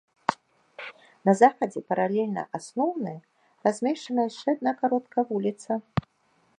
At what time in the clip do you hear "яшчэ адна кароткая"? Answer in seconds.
4.31-5.23